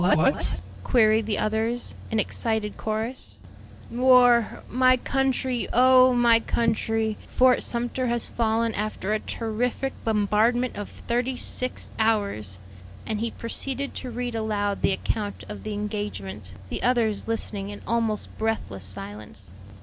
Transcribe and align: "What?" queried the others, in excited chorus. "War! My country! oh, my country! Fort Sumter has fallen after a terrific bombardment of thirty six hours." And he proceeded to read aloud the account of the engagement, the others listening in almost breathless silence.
"What?" 0.01 0.61
queried 0.83 1.27
the 1.27 1.37
others, 1.37 1.95
in 2.09 2.19
excited 2.19 2.75
chorus. 2.75 3.37
"War! 3.91 4.63
My 4.67 4.97
country! 4.97 5.67
oh, 5.71 6.11
my 6.15 6.39
country! 6.39 7.17
Fort 7.29 7.61
Sumter 7.61 8.07
has 8.07 8.25
fallen 8.25 8.73
after 8.73 9.13
a 9.13 9.19
terrific 9.19 9.93
bombardment 10.03 10.75
of 10.75 10.89
thirty 10.89 11.35
six 11.35 11.91
hours." 11.99 12.57
And 13.05 13.19
he 13.19 13.29
proceeded 13.29 13.93
to 13.93 14.09
read 14.09 14.33
aloud 14.33 14.81
the 14.81 14.91
account 14.91 15.43
of 15.47 15.61
the 15.61 15.73
engagement, 15.73 16.53
the 16.69 16.81
others 16.81 17.27
listening 17.27 17.69
in 17.69 17.83
almost 17.85 18.35
breathless 18.39 18.85
silence. 18.85 19.51